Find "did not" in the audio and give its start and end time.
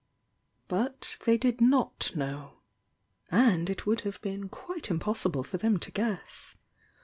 1.37-2.11